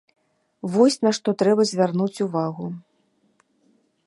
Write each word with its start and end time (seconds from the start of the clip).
Вось, 0.75 0.97
на 1.07 1.11
што 1.19 1.29
трэба 1.43 1.67
звярнуць 1.73 2.23
увагу. 2.29 2.65